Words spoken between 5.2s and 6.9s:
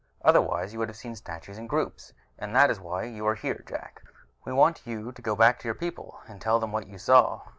go back to your people and tell them what